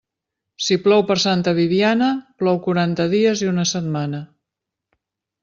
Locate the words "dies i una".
3.13-3.67